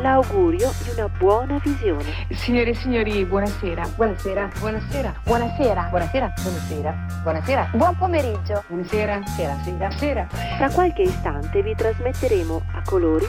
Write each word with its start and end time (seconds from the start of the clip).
l'augurio 0.00 0.72
di 0.82 0.90
una 0.90 1.08
buona 1.08 1.58
visione. 1.62 2.26
Signore 2.30 2.70
e 2.70 2.74
signori, 2.74 3.24
buonasera. 3.24 3.88
Buonasera. 3.94 4.50
Buonasera. 4.58 5.14
Buonasera. 5.24 5.88
Buonasera. 5.90 6.32
Buonasera. 6.42 7.06
Buonasera. 7.22 7.70
Buon 7.72 7.96
pomeriggio. 7.96 8.64
Buonasera. 8.68 9.20
Sera. 9.26 9.58
Sera. 9.62 9.90
Sera. 9.90 10.26
Tra 10.56 10.70
qualche 10.70 11.02
istante 11.02 11.62
vi 11.62 11.74
trasmetteremo 11.74 12.62
a 12.74 12.82
colori 12.84 13.26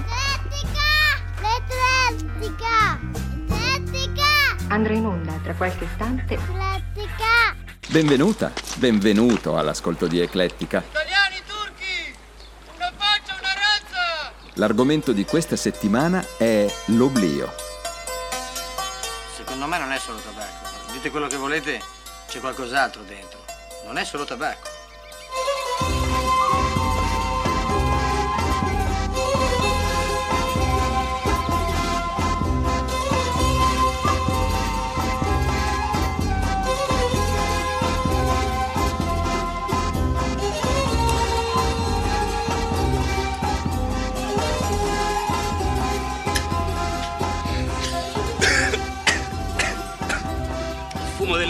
L'Eclettica! 1.40 3.00
L'Eclettica! 3.48 4.68
Andrà 4.70 4.94
in 4.94 5.06
onda 5.06 5.34
tra 5.44 5.54
qualche 5.54 5.86
istante. 5.86 6.36
L'Eclettica! 6.36 7.56
Benvenuta, 7.88 8.52
benvenuto 8.76 9.58
all'ascolto 9.58 10.08
di 10.08 10.20
Eclettica. 10.20 10.84
Italiani, 10.90 11.36
turchi! 11.48 12.14
Una 12.76 12.92
faccia, 12.96 13.34
una 13.40 13.54
razza! 13.54 14.32
L'argomento 14.60 15.14
di 15.14 15.24
questa 15.24 15.56
settimana 15.56 16.22
è 16.36 16.68
l'oblio. 16.88 17.50
Secondo 19.38 19.68
me 19.68 19.80
non 19.80 19.94
è 19.94 19.98
solo 19.98 20.20
tabacco. 20.20 20.92
Dite 20.92 21.10
quello 21.12 21.28
che 21.28 21.38
volete, 21.38 21.82
c'è 22.28 22.42
qualcos'altro 22.42 23.04
dentro. 23.04 23.40
Non 23.86 23.98
è 23.98 24.04
solo 24.04 24.26
tabacco. 24.26 24.69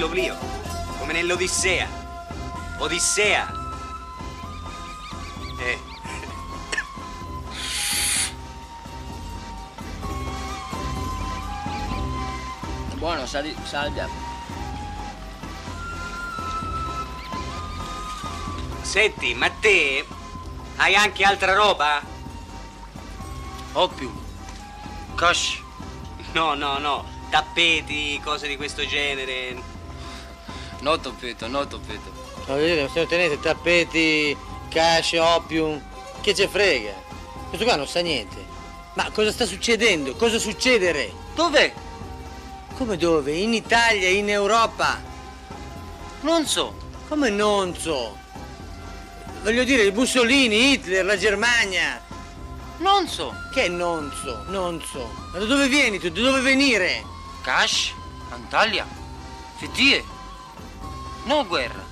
Fumo 0.10 0.14
dell'oblio, 0.14 0.38
come 0.98 1.14
nell'Odissea. 1.14 1.88
Odissea. 2.80 3.54
Eh. 5.60 5.80
Buono, 12.96 13.26
sa 13.26 13.42
di 13.42 13.56
salvia. 13.64 14.08
Senti, 18.82 19.34
ma 19.36 19.50
te 19.50 20.06
hai 20.78 20.96
anche 20.96 21.24
altra 21.24 21.54
roba? 21.54 22.02
Opium. 23.74 24.20
Kosh. 25.16 25.62
No, 26.34 26.56
no, 26.56 26.78
no. 26.80 27.18
Tappeti, 27.30 28.20
cose 28.24 28.48
di 28.48 28.58
questo 28.58 28.86
genere. 28.86 29.78
No 30.82 31.00
tappeto, 31.00 31.48
no 31.48 31.68
tappeto. 31.68 32.12
Ma 32.48 32.56
vedete, 32.56 32.90
se 32.92 33.02
ottenete 33.02 33.40
tappeti, 33.40 34.36
cash, 34.70 35.14
opium, 35.20 35.82
che 36.22 36.34
ce 36.34 36.48
frega? 36.48 36.94
Questo 37.50 37.66
qua 37.66 37.76
non 37.76 37.88
sa 37.88 38.00
niente. 38.02 38.46
Ma 38.94 39.10
cosa 39.12 39.32
sta 39.32 39.46
succedendo? 39.46 40.16
Cosa 40.16 40.40
succedere? 40.40 41.12
Dove? 41.36 41.74
Come 42.78 42.98
dove? 42.98 43.34
In 43.34 43.54
Italia, 43.54 44.08
in 44.10 44.30
Europa. 44.30 45.02
Non 46.22 46.46
so. 46.46 46.76
Come 47.08 47.30
non 47.30 47.76
so? 47.76 48.18
Voglio 49.42 49.64
dire, 49.64 49.92
Mussolini, 49.92 50.72
Hitler, 50.72 51.06
la 51.06 51.18
Germania. 51.18 52.02
Non 52.78 53.08
so. 53.08 53.34
Che 53.54 53.68
non 53.68 54.12
so? 54.24 54.44
Non 54.48 54.82
so. 54.82 55.10
Ma 55.32 55.40
da 55.40 55.46
dove 55.46 55.68
vieni 55.68 56.00
tu? 56.00 56.10
Da 56.10 56.22
dove 56.22 56.42
venire? 56.42 57.04
Cash, 57.42 57.94
Antalya, 58.30 58.88
Fettie. 59.58 60.18
No 61.30 61.46
guerra. 61.46 61.86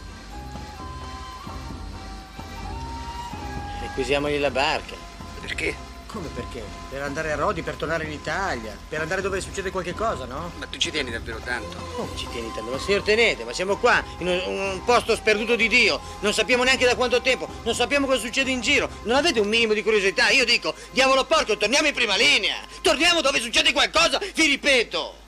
Requisiamogli 3.82 4.40
la 4.40 4.50
barca. 4.50 4.96
Perché? 5.40 5.76
Come 6.08 6.28
perché? 6.34 6.64
Per 6.90 7.04
andare 7.04 7.32
a 7.32 7.36
Rodi, 7.36 7.62
per 7.62 7.76
tornare 7.76 8.06
in 8.06 8.12
Italia, 8.14 8.76
per 8.90 9.02
andare 9.02 9.22
dove 9.22 9.40
succede 9.40 9.70
qualche 9.70 9.94
cosa, 9.94 10.26
no? 10.26 10.54
Ma 10.58 10.66
tu 10.66 10.80
ci 10.80 10.90
tieni 10.90 11.12
davvero 11.12 11.38
tanto? 11.38 11.78
Come 11.96 12.18
ci 12.18 12.28
tieni 12.30 12.52
tanto? 12.52 12.72
Ma 12.72 12.80
signor 12.80 13.04
Tenente, 13.04 13.44
ma 13.44 13.54
siamo 13.54 13.78
qua, 13.78 14.04
in 14.18 14.28
un, 14.28 14.42
un 14.48 14.82
posto 14.84 15.16
sperduto 15.16 15.56
di 15.56 15.68
Dio, 15.68 16.02
non 16.22 16.34
sappiamo 16.34 16.64
neanche 16.64 16.86
da 16.86 16.96
quanto 16.96 17.22
tempo, 17.22 17.48
non 17.62 17.76
sappiamo 17.76 18.08
cosa 18.08 18.22
succede 18.22 18.50
in 18.50 18.62
giro, 18.62 18.90
non 19.04 19.18
avete 19.18 19.40
un 19.40 19.50
minimo 19.50 19.74
di 19.74 19.84
curiosità? 19.84 20.30
Io 20.30 20.46
dico, 20.46 20.74
diavolo 20.90 21.26
porco, 21.26 21.58
torniamo 21.58 21.88
in 21.88 21.94
prima 21.94 22.16
linea, 22.16 22.56
torniamo 22.82 23.22
dove 23.22 23.40
succede 23.40 23.72
qualcosa, 23.72 24.20
vi 24.34 24.48
ripeto! 24.48 25.26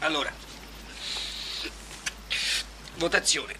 Allora. 0.00 0.32
Votazione. 2.96 3.54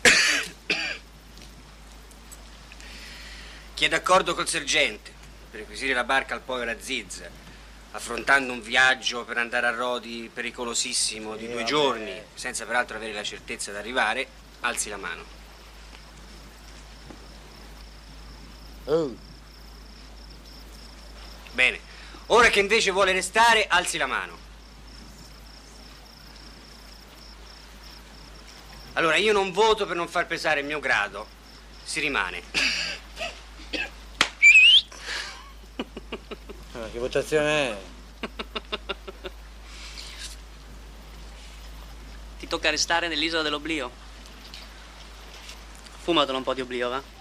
Chi 3.74 3.84
è 3.84 3.88
d'accordo 3.88 4.34
col 4.34 4.48
sergente 4.48 5.12
per 5.50 5.60
requisire 5.60 5.94
la 5.94 6.04
barca 6.04 6.34
al 6.34 6.40
povero 6.40 6.70
Aziz, 6.70 7.22
affrontando 7.92 8.52
un 8.52 8.60
viaggio 8.60 9.24
per 9.24 9.38
andare 9.38 9.66
a 9.68 9.70
Rodi 9.70 10.28
pericolosissimo 10.32 11.36
di 11.36 11.44
Eh, 11.44 11.48
due 11.48 11.56
vabbè. 11.58 11.68
giorni, 11.68 12.22
senza 12.34 12.66
peraltro 12.66 12.96
avere 12.96 13.12
la 13.12 13.22
certezza 13.22 13.70
di 13.70 13.76
arrivare, 13.76 14.26
alzi 14.60 14.88
la 14.88 14.96
mano. 14.96 15.24
Oh, 18.84 19.14
Bene. 21.52 21.80
Ora 22.26 22.48
che 22.50 22.60
invece 22.60 22.90
vuole 22.90 23.12
restare, 23.12 23.66
alzi 23.68 23.96
la 23.96 24.06
mano. 24.06 24.46
Allora, 28.98 29.14
io 29.14 29.32
non 29.32 29.52
voto 29.52 29.86
per 29.86 29.94
non 29.94 30.08
far 30.08 30.26
pesare 30.26 30.58
il 30.58 30.66
mio 30.66 30.80
grado. 30.80 31.24
Si 31.84 32.00
rimane. 32.00 32.42
ma 36.72 36.90
che 36.90 36.98
votazione 36.98 37.70
è? 37.70 37.78
Ti 42.40 42.48
tocca 42.48 42.70
restare 42.70 43.06
nell'isola 43.06 43.42
dell'oblio. 43.42 43.88
Fumatelo 46.00 46.36
un 46.36 46.42
po' 46.42 46.54
di 46.54 46.60
oblio, 46.62 46.88
va? 46.88 47.17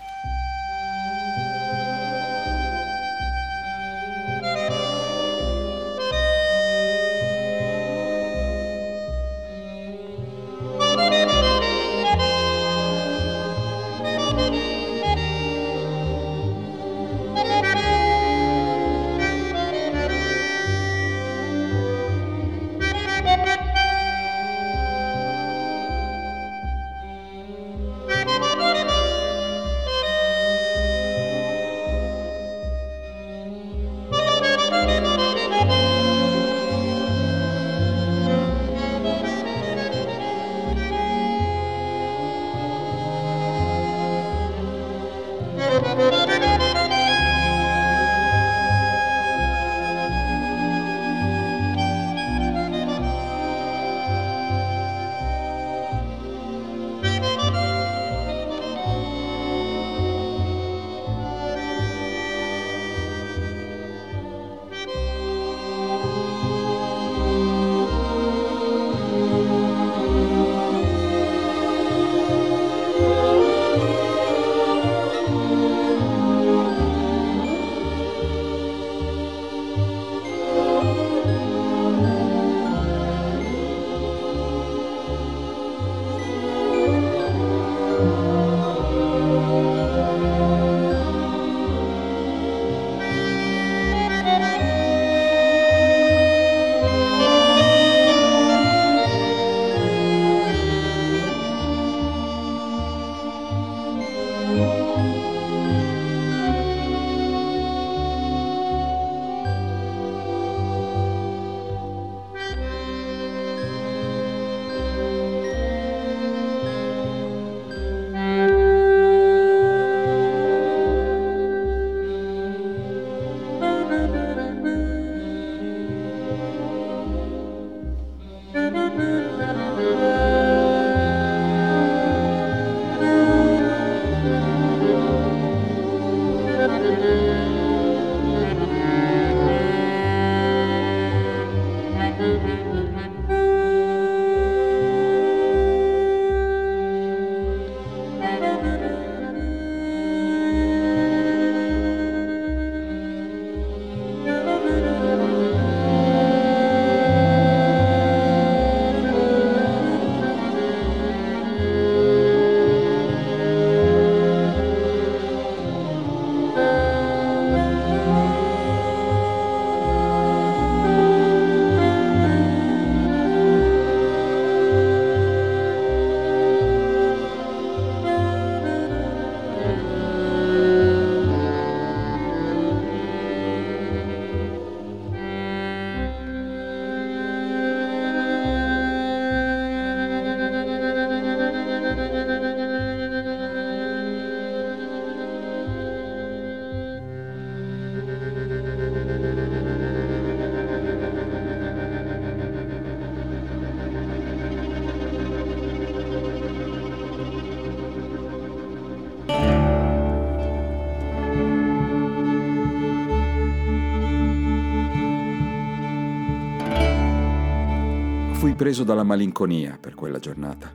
Preso 218.58 218.84
dalla 218.84 219.04
malinconia 219.04 219.78
per 219.80 219.94
quella 219.94 220.18
giornata. 220.18 220.74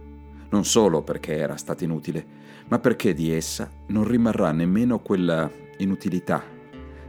Non 0.50 0.64
solo 0.64 1.02
perché 1.02 1.36
era 1.36 1.56
stata 1.56 1.82
inutile, 1.82 2.24
ma 2.68 2.78
perché 2.78 3.12
di 3.12 3.32
essa 3.32 3.68
non 3.88 4.06
rimarrà 4.06 4.52
nemmeno 4.52 5.00
quella 5.00 5.50
inutilità, 5.78 6.40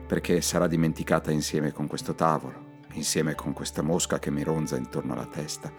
perché 0.07 0.41
sarà 0.41 0.65
dimenticata 0.65 1.29
insieme 1.29 1.71
con 1.71 1.85
questo 1.85 2.15
tavolo, 2.15 2.81
insieme 2.93 3.35
con 3.35 3.53
questa 3.53 3.83
mosca 3.83 4.17
che 4.17 4.31
mi 4.31 4.43
ronza 4.43 4.75
intorno 4.75 5.13
alla 5.13 5.27
testa, 5.27 5.71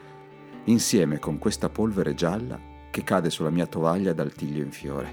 insieme 0.65 1.19
con 1.19 1.39
questa 1.39 1.69
polvere 1.69 2.15
gialla 2.15 2.59
che 2.91 3.03
cade 3.03 3.31
sulla 3.31 3.51
mia 3.51 3.67
tovaglia 3.67 4.13
dal 4.13 4.33
tiglio 4.33 4.63
in 4.63 4.71
fiore, 4.71 5.13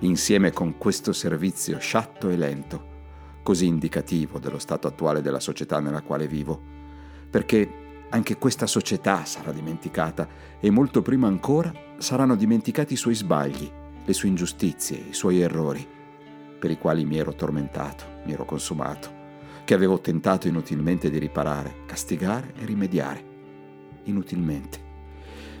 insieme 0.00 0.50
con 0.50 0.76
questo 0.76 1.12
servizio 1.12 1.78
sciatto 1.78 2.28
e 2.28 2.36
lento, 2.36 2.84
così 3.44 3.66
indicativo 3.66 4.40
dello 4.40 4.58
stato 4.58 4.88
attuale 4.88 5.22
della 5.22 5.40
società 5.40 5.78
nella 5.78 6.02
quale 6.02 6.26
vivo, 6.26 6.60
perché 7.30 7.82
anche 8.14 8.38
questa 8.38 8.68
società 8.68 9.24
sarà 9.24 9.50
dimenticata 9.50 10.28
e 10.60 10.70
molto 10.70 11.02
prima 11.02 11.26
ancora 11.26 11.72
saranno 11.98 12.36
dimenticati 12.36 12.92
i 12.92 12.96
suoi 12.96 13.16
sbagli, 13.16 13.68
le 14.04 14.12
sue 14.12 14.28
ingiustizie, 14.28 15.06
i 15.08 15.12
suoi 15.12 15.40
errori, 15.40 15.84
per 16.60 16.70
i 16.70 16.78
quali 16.78 17.04
mi 17.04 17.18
ero 17.18 17.34
tormentato, 17.34 18.04
mi 18.24 18.32
ero 18.32 18.44
consumato, 18.44 19.22
che 19.64 19.74
avevo 19.74 20.00
tentato 20.00 20.46
inutilmente 20.46 21.10
di 21.10 21.18
riparare, 21.18 21.78
castigare 21.86 22.54
e 22.56 22.64
rimediare. 22.64 23.32
Inutilmente. 24.04 24.78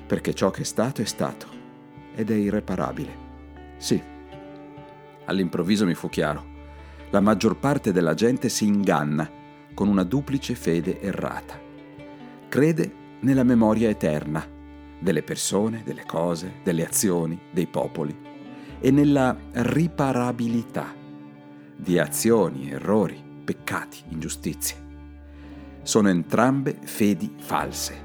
Perché 0.06 0.32
ciò 0.32 0.50
che 0.50 0.60
è 0.60 0.64
stato 0.64 1.02
è 1.02 1.06
stato 1.06 1.48
ed 2.14 2.30
è 2.30 2.34
irreparabile. 2.34 3.16
Sì. 3.78 4.00
All'improvviso 5.24 5.84
mi 5.86 5.94
fu 5.94 6.08
chiaro. 6.08 6.52
La 7.10 7.20
maggior 7.20 7.56
parte 7.56 7.90
della 7.90 8.14
gente 8.14 8.48
si 8.48 8.64
inganna 8.64 9.28
con 9.74 9.88
una 9.88 10.04
duplice 10.04 10.54
fede 10.54 11.00
errata. 11.00 11.63
Crede 12.54 13.18
nella 13.22 13.42
memoria 13.42 13.88
eterna 13.88 14.46
delle 15.00 15.24
persone, 15.24 15.82
delle 15.84 16.04
cose, 16.06 16.60
delle 16.62 16.86
azioni, 16.86 17.36
dei 17.50 17.66
popoli 17.66 18.16
e 18.78 18.92
nella 18.92 19.36
riparabilità 19.54 20.94
di 21.76 21.98
azioni, 21.98 22.70
errori, 22.70 23.20
peccati, 23.44 24.04
ingiustizie. 24.10 24.76
Sono 25.82 26.10
entrambe 26.10 26.78
fedi 26.84 27.34
false. 27.38 28.00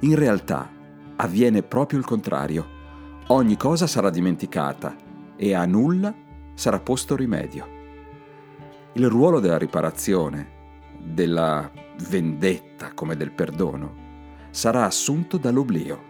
In 0.00 0.16
realtà 0.16 0.68
avviene 1.14 1.62
proprio 1.62 2.00
il 2.00 2.04
contrario. 2.04 2.66
Ogni 3.28 3.56
cosa 3.56 3.86
sarà 3.86 4.10
dimenticata 4.10 4.96
e 5.36 5.54
a 5.54 5.64
nulla 5.66 6.12
sarà 6.54 6.80
posto 6.80 7.14
rimedio. 7.14 7.64
Il 8.94 9.08
ruolo 9.08 9.38
della 9.38 9.56
riparazione, 9.56 10.56
della 11.02 11.70
vendetta 12.08 12.92
come 12.94 13.16
del 13.16 13.32
perdono, 13.32 14.06
sarà 14.50 14.84
assunto 14.84 15.36
dall'oblio. 15.36 16.04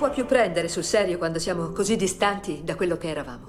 Può 0.00 0.08
più 0.08 0.24
prendere 0.24 0.68
sul 0.68 0.82
serio 0.82 1.18
quando 1.18 1.38
siamo 1.38 1.72
così 1.72 1.94
distanti 1.94 2.62
da 2.64 2.74
quello 2.74 2.96
che 2.96 3.10
eravamo. 3.10 3.48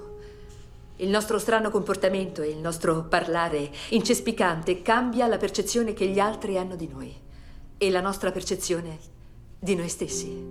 Il 0.96 1.08
nostro 1.08 1.38
strano 1.38 1.70
comportamento 1.70 2.42
e 2.42 2.50
il 2.50 2.58
nostro 2.58 3.04
parlare 3.04 3.70
incespicante 3.88 4.82
cambia 4.82 5.26
la 5.28 5.38
percezione 5.38 5.94
che 5.94 6.08
gli 6.08 6.18
altri 6.18 6.58
hanno 6.58 6.76
di 6.76 6.86
noi 6.88 7.10
e 7.78 7.90
la 7.90 8.02
nostra 8.02 8.30
percezione 8.30 8.98
di 9.58 9.74
noi 9.74 9.88
stessi. 9.88 10.44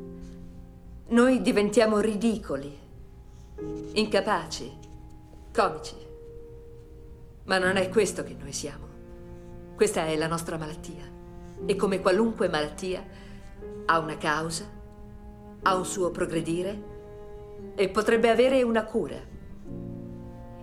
Noi 1.10 1.40
diventiamo 1.44 2.00
ridicoli, 2.00 2.76
incapaci, 3.94 4.72
comici. 5.54 5.96
Ma 7.44 7.60
non 7.60 7.76
è 7.76 7.90
questo 7.90 8.24
che 8.24 8.36
noi 8.40 8.54
siamo. 8.54 8.88
Questa 9.76 10.08
è 10.08 10.16
la 10.16 10.28
nostra 10.28 10.58
malattia. 10.58 11.08
E 11.64 11.76
come 11.76 12.00
qualunque 12.00 12.50
malattia 12.50 13.06
ha 13.86 14.00
una 14.00 14.18
causa, 14.18 14.80
ha 15.64 15.76
un 15.76 15.86
suo 15.86 16.10
progredire 16.10 16.90
e 17.76 17.90
potrebbe 17.90 18.30
avere 18.30 18.64
una 18.64 18.84
cura. 18.84 19.18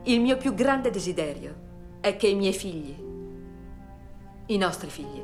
Il 0.02 0.20
mio 0.20 0.36
più 0.36 0.54
grande 0.54 0.90
desiderio 0.90 1.66
è 2.00 2.16
che 2.16 2.28
i 2.28 2.34
miei 2.34 2.52
figli, 2.52 2.96
i 4.46 4.56
nostri 4.56 4.88
figli, 4.88 5.22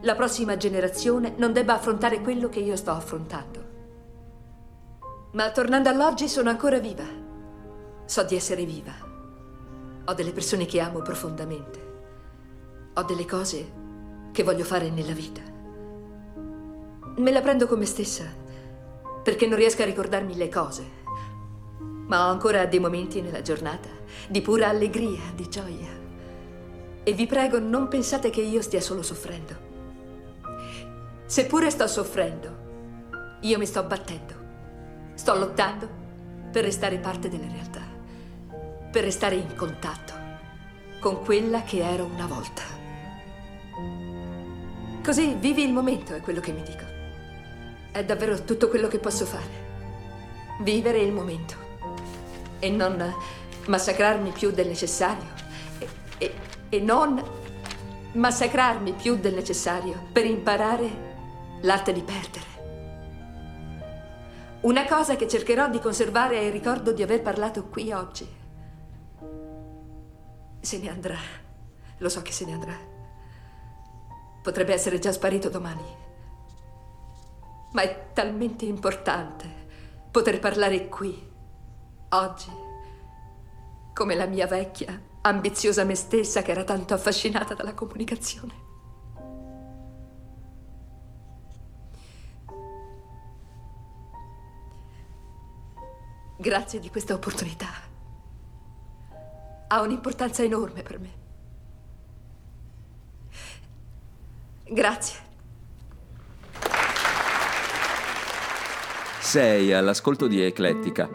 la 0.00 0.14
prossima 0.14 0.56
generazione 0.56 1.34
non 1.36 1.52
debba 1.52 1.74
affrontare 1.74 2.20
quello 2.20 2.48
che 2.48 2.60
io 2.60 2.76
sto 2.76 2.90
affrontando. 2.90 3.70
Ma 5.32 5.50
tornando 5.50 5.88
all'oggi 5.88 6.28
sono 6.28 6.50
ancora 6.50 6.78
viva. 6.78 7.06
So 8.04 8.22
di 8.24 8.34
essere 8.34 8.64
viva. 8.64 8.92
Ho 10.04 10.12
delle 10.14 10.32
persone 10.32 10.66
che 10.66 10.80
amo 10.80 11.00
profondamente. 11.00 11.90
Ho 12.94 13.02
delle 13.04 13.24
cose 13.24 13.72
che 14.32 14.42
voglio 14.42 14.64
fare 14.64 14.90
nella 14.90 15.12
vita. 15.12 15.40
Me 17.16 17.30
la 17.30 17.40
prendo 17.40 17.66
con 17.66 17.78
me 17.78 17.86
stessa 17.86 18.41
perché 19.22 19.46
non 19.46 19.58
riesco 19.58 19.82
a 19.82 19.86
ricordarmi 19.86 20.36
le 20.36 20.48
cose 20.48 21.00
ma 22.12 22.26
ho 22.26 22.30
ancora 22.30 22.66
dei 22.66 22.78
momenti 22.78 23.22
nella 23.22 23.40
giornata 23.40 23.88
di 24.28 24.42
pura 24.42 24.68
allegria, 24.68 25.22
di 25.34 25.48
gioia. 25.48 25.88
E 27.04 27.12
vi 27.14 27.26
prego, 27.26 27.58
non 27.58 27.88
pensate 27.88 28.28
che 28.28 28.42
io 28.42 28.60
stia 28.60 28.82
solo 28.82 29.02
soffrendo. 29.02 29.70
Seppure 31.24 31.70
sto 31.70 31.86
soffrendo, 31.86 33.38
io 33.40 33.56
mi 33.56 33.64
sto 33.64 33.82
battendo. 33.84 34.34
Sto 35.14 35.34
lottando 35.36 35.88
per 36.50 36.64
restare 36.64 36.98
parte 36.98 37.30
della 37.30 37.50
realtà, 37.50 37.80
per 38.90 39.04
restare 39.04 39.36
in 39.36 39.54
contatto 39.56 40.12
con 41.00 41.22
quella 41.24 41.62
che 41.62 41.78
ero 41.78 42.04
una 42.04 42.26
volta. 42.26 42.62
Così 45.02 45.34
vivi 45.34 45.64
il 45.64 45.72
momento, 45.72 46.14
è 46.14 46.20
quello 46.20 46.40
che 46.40 46.52
mi 46.52 46.62
dico. 46.62 46.91
È 47.92 48.02
davvero 48.04 48.42
tutto 48.42 48.68
quello 48.68 48.88
che 48.88 48.98
posso 48.98 49.26
fare. 49.26 49.60
Vivere 50.60 50.98
il 50.98 51.12
momento 51.12 51.54
e 52.58 52.70
non 52.70 53.14
massacrarmi 53.66 54.30
più 54.30 54.50
del 54.50 54.66
necessario 54.66 55.28
e, 55.78 55.88
e, 56.18 56.34
e 56.70 56.80
non 56.80 57.22
massacrarmi 58.12 58.92
più 58.92 59.16
del 59.16 59.34
necessario 59.34 60.08
per 60.10 60.24
imparare 60.24 61.10
l'arte 61.60 61.92
di 61.92 62.02
perdere. 62.02 62.50
Una 64.62 64.86
cosa 64.86 65.16
che 65.16 65.28
cercherò 65.28 65.68
di 65.68 65.80
conservare 65.80 66.38
è 66.38 66.42
il 66.42 66.52
ricordo 66.52 66.92
di 66.92 67.02
aver 67.02 67.20
parlato 67.20 67.64
qui 67.66 67.92
oggi. 67.92 68.26
Se 70.60 70.78
ne 70.78 70.88
andrà. 70.88 71.18
Lo 71.98 72.08
so 72.08 72.22
che 72.22 72.32
se 72.32 72.46
ne 72.46 72.52
andrà. 72.52 72.76
Potrebbe 74.42 74.72
essere 74.72 74.98
già 74.98 75.12
sparito 75.12 75.48
domani. 75.48 76.10
Ma 77.72 77.82
è 77.82 78.12
talmente 78.12 78.64
importante 78.64 79.60
poter 80.10 80.38
parlare 80.38 80.88
qui 80.88 81.30
Oggi, 82.14 82.50
come 83.94 84.14
la 84.14 84.26
mia 84.26 84.46
vecchia, 84.46 85.00
ambiziosa 85.22 85.84
me 85.84 85.94
stessa 85.94 86.42
che 86.42 86.50
era 86.50 86.62
tanto 86.62 86.92
affascinata 86.92 87.54
dalla 87.54 87.72
comunicazione. 87.72 88.52
Grazie 96.36 96.80
di 96.80 96.90
questa 96.90 97.14
opportunità. 97.14 97.68
Ha 99.68 99.80
un'importanza 99.80 100.42
enorme 100.42 100.82
per 100.82 100.98
me. 100.98 101.12
Grazie. 104.64 105.31
Sei 109.22 109.72
all'ascolto 109.72 110.26
di 110.26 110.42
Eclettica 110.42 111.08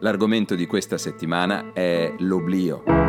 L'argomento 0.00 0.54
di 0.54 0.66
questa 0.66 0.98
settimana 0.98 1.72
è 1.72 2.14
l'oblio. 2.18 3.03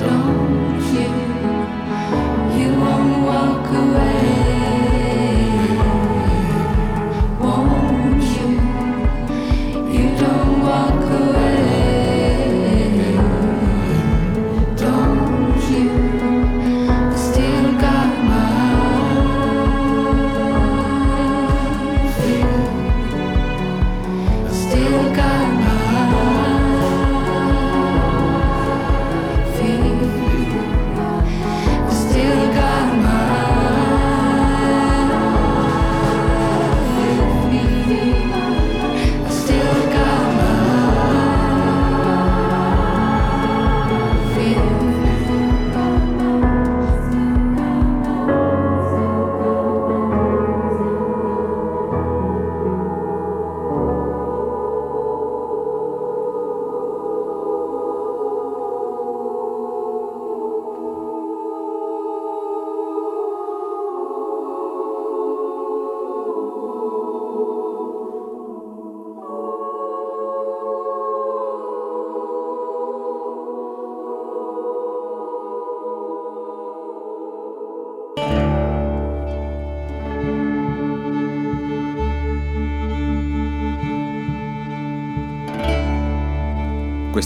Don't 0.00 0.47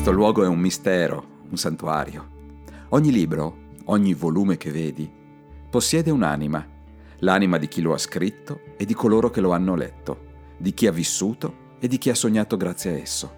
Questo 0.02 0.18
luogo 0.18 0.42
è 0.42 0.48
un 0.48 0.58
mistero, 0.58 1.24
un 1.48 1.56
santuario. 1.56 2.28
Ogni 2.88 3.12
libro, 3.12 3.68
ogni 3.84 4.14
volume 4.14 4.56
che 4.56 4.72
vedi, 4.72 5.08
possiede 5.70 6.10
un'anima, 6.10 6.66
l'anima 7.18 7.56
di 7.56 7.68
chi 7.68 7.80
lo 7.80 7.92
ha 7.92 7.98
scritto 7.98 8.62
e 8.76 8.84
di 8.84 8.94
coloro 8.94 9.30
che 9.30 9.40
lo 9.40 9.52
hanno 9.52 9.76
letto, 9.76 10.24
di 10.56 10.74
chi 10.74 10.88
ha 10.88 10.90
vissuto 10.90 11.76
e 11.78 11.86
di 11.86 11.98
chi 11.98 12.10
ha 12.10 12.16
sognato 12.16 12.56
grazie 12.56 12.90
a 12.90 12.96
esso. 12.96 13.34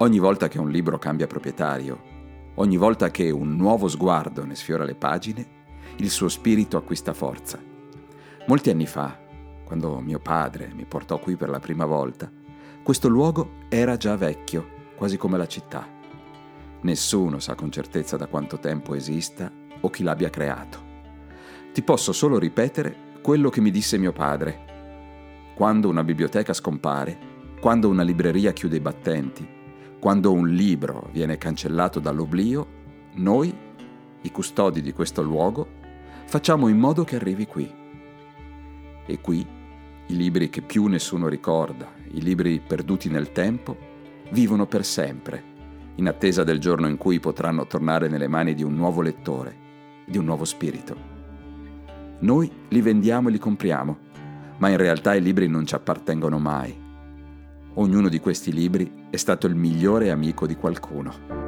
Ogni 0.00 0.18
volta 0.18 0.48
che 0.48 0.58
un 0.58 0.68
libro 0.68 0.98
cambia 0.98 1.26
proprietario, 1.26 1.98
ogni 2.56 2.76
volta 2.76 3.10
che 3.10 3.30
un 3.30 3.56
nuovo 3.56 3.88
sguardo 3.88 4.44
ne 4.44 4.56
sfiora 4.56 4.84
le 4.84 4.96
pagine, 4.96 5.46
il 5.96 6.10
suo 6.10 6.28
spirito 6.28 6.76
acquista 6.76 7.14
forza. 7.14 7.58
Molti 8.48 8.68
anni 8.68 8.86
fa, 8.86 9.18
quando 9.64 9.98
mio 10.00 10.18
padre 10.18 10.70
mi 10.74 10.84
portò 10.84 11.18
qui 11.18 11.36
per 11.36 11.48
la 11.48 11.58
prima 11.58 11.86
volta, 11.86 12.30
questo 12.82 13.08
luogo 13.08 13.60
era 13.70 13.96
già 13.96 14.14
vecchio, 14.14 14.73
quasi 14.94 15.16
come 15.16 15.36
la 15.36 15.46
città. 15.46 15.86
Nessuno 16.82 17.38
sa 17.38 17.54
con 17.54 17.70
certezza 17.70 18.16
da 18.16 18.26
quanto 18.26 18.58
tempo 18.58 18.94
esista 18.94 19.50
o 19.80 19.90
chi 19.90 20.02
l'abbia 20.02 20.30
creato. 20.30 20.92
Ti 21.72 21.82
posso 21.82 22.12
solo 22.12 22.38
ripetere 22.38 23.12
quello 23.22 23.48
che 23.50 23.60
mi 23.60 23.70
disse 23.70 23.98
mio 23.98 24.12
padre. 24.12 25.52
Quando 25.54 25.88
una 25.88 26.04
biblioteca 26.04 26.52
scompare, 26.52 27.18
quando 27.60 27.88
una 27.88 28.02
libreria 28.02 28.52
chiude 28.52 28.76
i 28.76 28.80
battenti, 28.80 29.48
quando 29.98 30.32
un 30.32 30.48
libro 30.48 31.08
viene 31.12 31.38
cancellato 31.38 32.00
dall'oblio, 32.00 32.82
noi, 33.14 33.56
i 34.20 34.30
custodi 34.30 34.82
di 34.82 34.92
questo 34.92 35.22
luogo, 35.22 35.66
facciamo 36.26 36.68
in 36.68 36.76
modo 36.76 37.04
che 37.04 37.16
arrivi 37.16 37.46
qui. 37.46 37.72
E 39.06 39.20
qui 39.20 39.46
i 40.08 40.16
libri 40.16 40.50
che 40.50 40.60
più 40.60 40.86
nessuno 40.86 41.28
ricorda, 41.28 41.90
i 42.12 42.20
libri 42.20 42.60
perduti 42.60 43.08
nel 43.08 43.32
tempo, 43.32 43.92
vivono 44.30 44.66
per 44.66 44.84
sempre, 44.84 45.42
in 45.96 46.08
attesa 46.08 46.44
del 46.44 46.58
giorno 46.58 46.88
in 46.88 46.96
cui 46.96 47.20
potranno 47.20 47.66
tornare 47.66 48.08
nelle 48.08 48.28
mani 48.28 48.54
di 48.54 48.62
un 48.62 48.74
nuovo 48.74 49.00
lettore, 49.00 49.56
di 50.06 50.18
un 50.18 50.24
nuovo 50.24 50.44
spirito. 50.44 51.12
Noi 52.20 52.50
li 52.68 52.80
vendiamo 52.80 53.28
e 53.28 53.32
li 53.32 53.38
compriamo, 53.38 53.98
ma 54.58 54.68
in 54.68 54.76
realtà 54.76 55.14
i 55.14 55.22
libri 55.22 55.46
non 55.48 55.66
ci 55.66 55.74
appartengono 55.74 56.38
mai. 56.38 56.82
Ognuno 57.74 58.08
di 58.08 58.20
questi 58.20 58.52
libri 58.52 59.06
è 59.10 59.16
stato 59.16 59.46
il 59.46 59.56
migliore 59.56 60.10
amico 60.10 60.46
di 60.46 60.54
qualcuno. 60.54 61.43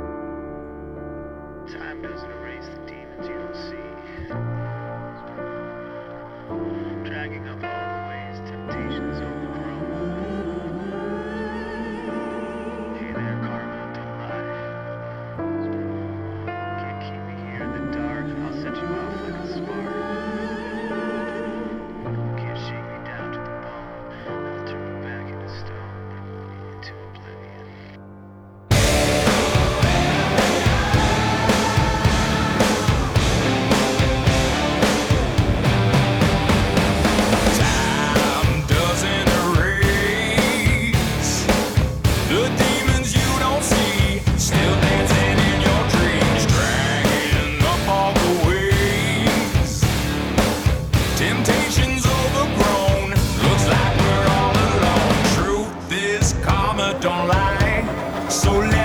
So 58.28 58.75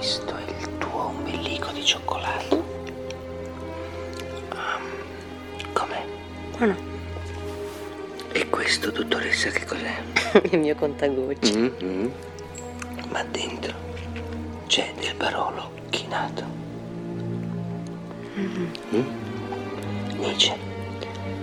Questo 0.00 0.34
è 0.34 0.50
il 0.58 0.78
tuo 0.78 1.08
ombelico 1.08 1.70
di 1.72 1.84
cioccolato. 1.84 2.64
Ah, 4.48 4.78
com'è? 5.74 6.02
Buono. 6.56 6.74
E 8.32 8.48
questo, 8.48 8.90
dottoressa, 8.90 9.50
che 9.50 9.66
cos'è? 9.66 9.94
Il 10.52 10.58
mio 10.58 10.74
contagocci. 10.74 11.54
Mm-hmm. 11.54 12.10
Ma 13.10 13.22
dentro 13.24 13.74
c'è 14.68 14.90
del 14.98 15.14
barolo 15.16 15.70
chinato. 15.90 16.44
Mm? 18.38 19.06
Nietzsche, 20.16 20.56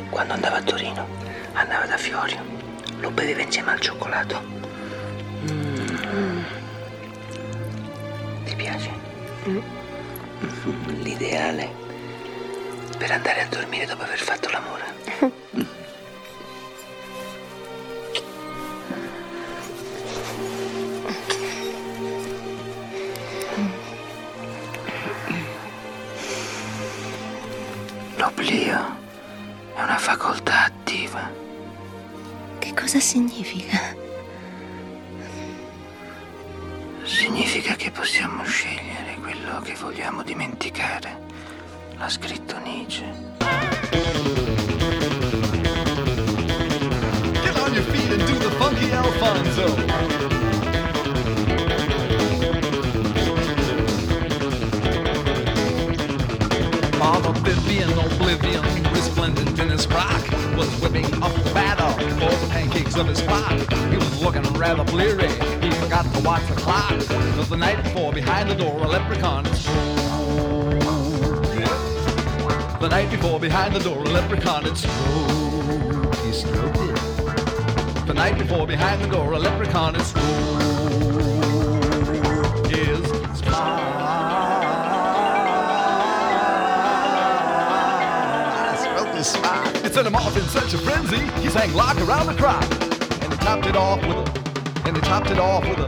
quando 0.10 0.34
andava 0.34 0.56
a 0.56 0.64
Torino, 0.64 1.06
andava 1.54 1.86
da 1.86 1.98
Fiorio, 1.98 2.42
lo 3.02 3.12
beveva 3.12 3.44
insieme 3.44 3.70
al 3.74 3.80
cioccolato. 3.80 4.57
L'ideale 9.48 11.74
per 12.98 13.12
andare 13.12 13.44
a 13.44 13.48
dormire 13.48 13.86
dopo 13.86 14.04
aver 14.04 14.20
fatto 14.20 14.50
l'amore. 14.50 14.84
L'oblio 28.18 28.98
è 29.76 29.82
una 29.82 29.98
facoltà 29.98 30.66
attiva. 30.66 31.32
Che 32.60 32.74
cosa 32.74 33.00
significa? 33.00 33.96
Significa 37.04 37.76
che 37.76 37.92
possiamo 37.92 38.44
scegliere 38.44 39.07
quello 39.28 39.60
che 39.60 39.74
vogliamo 39.74 40.24
dimenticare. 40.24 41.20
L'ha 41.98 42.08
scritto 42.08 42.58
Nietzsche. 42.60 43.04
Get 47.42 47.58
on 47.60 47.74
your 47.74 47.84
feet 47.92 48.10
and 48.10 48.26
do 48.26 48.38
the 48.38 48.50
funky 48.58 48.90
Alfonso. 48.92 50.16
Vivian, 57.44 57.92
oblivion, 58.00 58.64
resplendent 58.94 59.60
in 59.60 59.70
his 59.70 59.86
frock, 59.86 60.24
was 60.56 60.70
whipping 60.82 61.06
up 61.22 61.34
batter 61.54 61.92
for 62.16 62.32
the 62.32 62.48
pancakes 62.50 62.96
of 62.96 63.08
his 63.08 63.22
flock. 63.22 63.58
He 63.90 63.98
was 63.98 64.22
looking 64.22 64.44
rather 64.54 64.84
bleary. 64.86 65.47
Forgot 65.88 66.14
to 66.16 66.20
watch 66.20 66.46
the 66.50 66.56
clock. 66.56 67.00
Cause 67.00 67.48
the 67.48 67.56
night 67.56 67.82
before, 67.82 68.12
behind 68.12 68.50
the 68.50 68.56
door, 68.56 68.78
a 68.84 68.88
leprechaun. 68.90 69.46
The 72.82 72.90
night 72.90 73.10
before, 73.10 73.40
behind 73.40 73.74
the 73.74 73.80
door, 73.80 74.04
a 74.04 74.10
leprechaun 74.10 74.64
had 74.66 74.78
strode. 74.78 76.14
He 76.26 76.32
it. 76.32 78.06
The 78.06 78.14
night 78.14 78.38
before, 78.38 78.68
behind 78.68 79.02
the 79.02 79.08
door, 79.08 79.32
a 79.32 79.40
leprechaun 79.40 79.96
had 79.96 80.04
strode. 80.04 80.26
His 82.70 83.08
spies. 83.38 83.48
Felt 88.84 89.16
the 89.16 89.24
spy. 89.24 89.72
It 89.86 89.94
set 89.94 90.06
him 90.06 90.18
off 90.18 90.36
in 90.36 90.44
such 90.50 90.74
a 90.74 90.78
frenzy. 90.80 91.26
He 91.42 91.48
sang 91.48 91.74
lock 91.74 91.98
around 92.02 92.28
the 92.28 92.34
clock. 92.34 92.66
And 93.24 93.32
he 93.32 93.40
topped 93.40 93.68
it 93.68 93.78
off 93.78 94.02
with 94.06 94.18
a. 94.18 94.47
And 94.88 94.96
he 94.96 95.02
topped 95.02 95.30
it 95.30 95.38
off 95.38 95.68
with 95.68 95.80
a. 95.80 95.88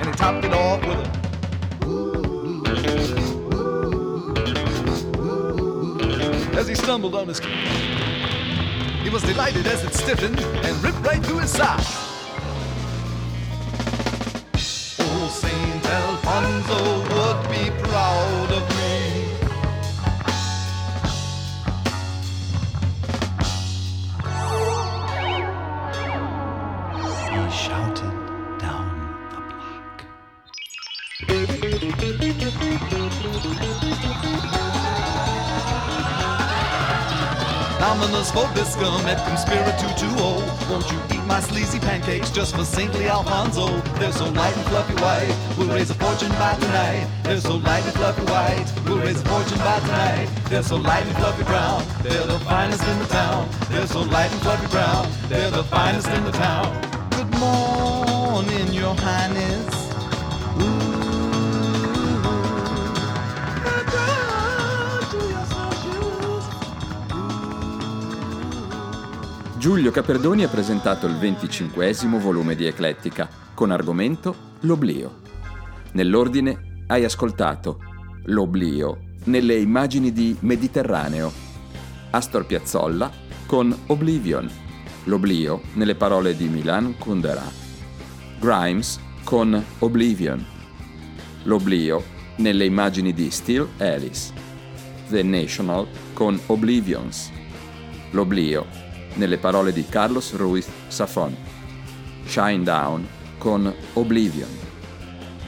And 0.00 0.08
he 0.08 0.14
topped 0.16 0.44
it 0.44 0.52
off 0.52 0.84
with 0.84 0.98
a. 0.98 1.22
As 6.58 6.66
he 6.66 6.74
stumbled 6.74 7.14
on 7.14 7.28
his. 7.28 7.38
He 9.04 9.10
was 9.10 9.22
delighted 9.22 9.68
as 9.68 9.84
it 9.84 9.94
stiffened 9.94 10.40
and 10.40 10.82
ripped 10.82 10.98
right 11.06 11.24
through 11.24 11.38
his 11.38 11.52
side. 11.52 11.86
Oh, 14.98 15.28
Saint 15.32 15.86
Alfonso 15.86 17.01
Nominus 38.12 38.30
vobiscum 38.30 39.08
et 39.08 39.16
conspiritu 39.24 39.86
tuo. 39.96 40.36
Oh. 40.36 40.70
Won't 40.70 40.90
you 40.92 40.98
eat 41.10 41.24
my 41.26 41.40
sleazy 41.40 41.78
pancakes 41.78 42.30
just 42.30 42.54
for 42.54 42.64
saintly 42.64 43.08
Alfonso? 43.08 43.80
They're 43.98 44.12
so 44.12 44.26
light 44.26 44.54
and 44.54 44.66
fluffy 44.66 44.94
white, 44.94 45.34
we'll 45.56 45.68
raise 45.68 45.90
a 45.90 45.94
fortune 45.94 46.30
by 46.32 46.54
tonight. 46.60 47.06
They're 47.22 47.40
so 47.40 47.56
light 47.56 47.84
and 47.84 47.94
fluffy 47.94 48.22
white, 48.24 48.66
we'll 48.84 48.98
raise 48.98 49.20
a 49.20 49.24
fortune 49.24 49.58
by 49.58 49.80
tonight. 49.80 50.28
They're 50.50 50.62
so 50.62 50.76
light 50.76 51.06
and 51.06 51.16
fluffy 51.16 51.44
brown, 51.44 51.84
they're 52.02 52.26
the 52.26 52.38
finest 52.40 52.86
in 52.86 52.98
the 52.98 53.06
town. 53.06 53.48
They're 53.70 53.86
so 53.86 54.02
light 54.02 54.30
and 54.30 54.40
fluffy 54.42 54.66
brown, 54.68 55.08
they're 55.28 55.50
the 55.50 55.64
finest 55.64 56.08
in 56.08 56.24
the 56.24 56.32
town. 56.32 56.68
Good 57.16 57.30
morning, 57.40 58.74
your 58.74 58.94
highness. 58.94 59.81
Giulio 69.62 69.92
Caperdoni 69.92 70.42
ha 70.42 70.48
presentato 70.48 71.06
il 71.06 71.14
25 71.14 71.94
volume 72.18 72.56
di 72.56 72.66
Eclettica, 72.66 73.28
con 73.54 73.70
argomento 73.70 74.34
L'oblio. 74.62 75.20
Nell'ordine 75.92 76.82
hai 76.88 77.04
ascoltato 77.04 77.78
L'oblio 78.24 78.98
nelle 79.26 79.54
immagini 79.54 80.10
di 80.10 80.36
Mediterraneo, 80.40 81.30
Astor 82.10 82.44
Piazzolla 82.44 83.08
con 83.46 83.72
Oblivion, 83.86 84.50
L'oblio 85.04 85.60
nelle 85.74 85.94
parole 85.94 86.34
di 86.34 86.48
Milan 86.48 86.98
Kundera, 86.98 87.44
Grimes 88.40 88.98
con 89.22 89.64
Oblivion, 89.78 90.44
L'oblio 91.44 92.02
nelle 92.38 92.64
immagini 92.64 93.12
di 93.12 93.30
Still 93.30 93.68
Alice, 93.78 94.32
The 95.08 95.22
National 95.22 95.86
con 96.14 96.36
Oblivions, 96.46 97.30
L'oblio 98.10 98.90
nelle 99.14 99.38
parole 99.38 99.72
di 99.72 99.86
Carlos 99.86 100.34
Ruiz 100.34 100.68
Safon, 100.88 101.36
Shine 102.24 102.62
Down 102.62 103.06
con 103.38 103.72
Oblivion, 103.94 104.48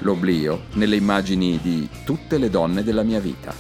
L'oblio 0.01 0.65
nelle 0.75 0.97
immagini 0.97 1.59
di 1.63 1.89
Tutte 2.05 2.39
le 2.39 2.51
donne 2.51 2.83
della 2.83 3.03
mia 3.03 3.21
vita, 3.21 3.55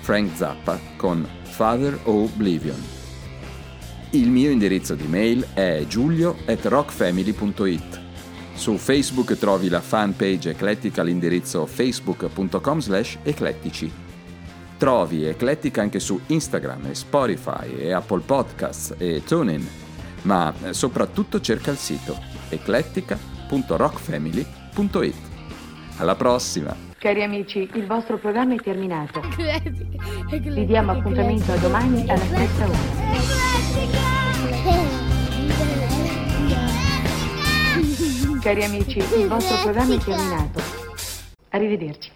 Frank 0.00 0.36
Zappa 0.36 0.80
con 0.96 1.26
Father 1.42 1.98
Oblivion. 2.04 2.80
Il 4.10 4.28
mio 4.28 4.50
indirizzo 4.50 4.94
di 4.94 5.06
mail 5.06 5.46
è 5.54 5.84
giulio 5.86 6.36
at 6.46 6.64
rockfamily.it. 6.64 8.00
Su 8.54 8.76
Facebook 8.76 9.36
trovi 9.38 9.68
la 9.68 9.80
fanpage 9.80 10.50
eclettica 10.50 11.00
all'indirizzo 11.00 11.64
facebook.com 11.64 12.80
slash 12.80 13.18
eclettici. 13.22 14.01
Trovi 14.82 15.24
Eclettica 15.26 15.80
anche 15.80 16.00
su 16.00 16.20
Instagram 16.26 16.86
e 16.86 16.96
Spotify 16.96 17.72
e 17.72 17.92
Apple 17.92 18.22
Podcasts 18.26 18.96
e 18.98 19.22
TuneIn, 19.24 19.64
ma 20.22 20.52
soprattutto 20.70 21.40
cerca 21.40 21.70
il 21.70 21.76
sito 21.76 22.18
eclettica.rockfamily.it. 22.48 25.14
Alla 25.98 26.16
prossima! 26.16 26.74
Cari 26.98 27.22
amici, 27.22 27.70
il 27.74 27.86
vostro 27.86 28.18
programma 28.18 28.54
è 28.54 28.56
terminato. 28.56 29.20
Vi 30.28 30.66
diamo 30.66 30.90
appuntamento 30.90 31.52
a 31.52 31.56
domani 31.58 32.10
alla 32.10 32.24
stessa 32.24 32.64
ora. 32.64 32.76
Cari 38.40 38.64
amici, 38.64 38.98
il 38.98 39.28
vostro 39.28 39.62
programma 39.62 39.94
è 39.94 39.98
terminato. 39.98 40.60
Arrivederci. 41.50 42.10